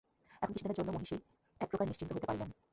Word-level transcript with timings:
এখন 0.41 0.51
কিছুদিনের 0.53 0.77
জন্য 0.77 0.89
মহিষী 0.91 1.17
একপ্রকার 1.61 1.87
নিশ্চিন্ত 1.87 2.11
হইতে 2.13 2.27
পারিলেন। 2.27 2.49